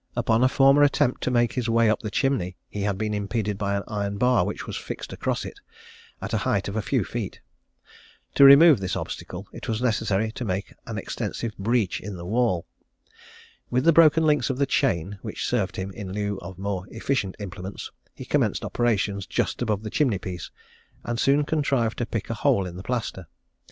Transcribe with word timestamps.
Upon 0.15 0.43
a 0.43 0.47
former 0.49 0.81
attempt 0.81 1.21
to 1.21 1.29
make 1.29 1.53
his 1.53 1.69
way 1.69 1.87
up 1.87 1.99
the 1.99 2.09
chimney, 2.09 2.57
he 2.67 2.81
had 2.81 2.97
been 2.97 3.13
impeded 3.13 3.55
by 3.59 3.75
an 3.75 3.83
iron 3.87 4.17
bar 4.17 4.43
which 4.47 4.65
was 4.65 4.75
fixed 4.75 5.13
across 5.13 5.45
it, 5.45 5.59
at 6.23 6.33
a 6.33 6.37
height 6.39 6.67
of 6.67 6.75
a 6.75 6.81
few 6.81 7.03
feet. 7.03 7.39
To 8.33 8.43
remove 8.43 8.79
this 8.79 8.95
obstacle, 8.95 9.47
it 9.53 9.67
was 9.67 9.79
necessary 9.79 10.31
to 10.31 10.43
make 10.43 10.73
an 10.87 10.97
extensive 10.97 11.55
breach 11.59 12.01
in 12.01 12.15
the 12.17 12.25
wall. 12.25 12.65
With 13.69 13.83
the 13.83 13.93
broken 13.93 14.23
links 14.23 14.49
of 14.49 14.57
the 14.57 14.65
chain, 14.65 15.19
which 15.21 15.45
served 15.45 15.75
him 15.75 15.91
in 15.91 16.11
lieu 16.11 16.39
of 16.39 16.57
more 16.57 16.87
efficient 16.89 17.35
implements, 17.37 17.91
he 18.15 18.25
commenced 18.25 18.65
operations 18.65 19.27
just 19.27 19.61
above 19.61 19.83
the 19.83 19.91
chimney 19.91 20.17
piece, 20.17 20.49
and 21.03 21.19
soon 21.19 21.43
contrived 21.43 21.99
to 21.99 22.07
pick 22.07 22.27
a 22.31 22.33
hole 22.33 22.65
in 22.65 22.75
the 22.75 22.81
plaster. 22.81 23.27